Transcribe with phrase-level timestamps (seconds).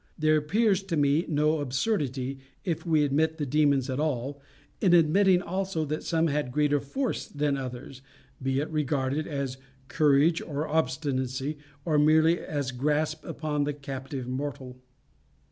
[0.17, 4.41] There appears to me no absurdity, if we admit the demons at all,
[4.81, 8.01] in admitting also that some had greater force than others,
[8.41, 9.59] be it regarded as
[9.89, 14.81] courage or obstinacy, or merely as grasp upon the captive mortal.